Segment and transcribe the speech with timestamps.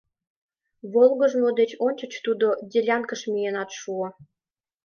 [0.93, 4.07] Волгыжмо деч ончыч тудо делянкыш миенат шуо.